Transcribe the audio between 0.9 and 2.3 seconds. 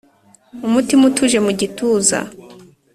utuje mu gituza